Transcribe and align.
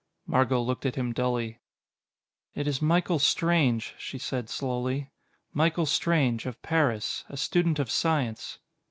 Margot 0.25 0.59
looked 0.63 0.87
at 0.87 0.95
him 0.95 1.13
dully. 1.13 1.59
"It 2.55 2.65
is 2.67 2.81
Michael 2.81 3.19
Strange," 3.19 3.93
she 3.99 4.17
said 4.17 4.49
slowly. 4.49 5.11
"Michael 5.53 5.85
Strange, 5.85 6.47
of 6.47 6.59
Paris. 6.63 7.23
A 7.29 7.37
student 7.37 7.77
of 7.77 7.91
science." 7.91 8.57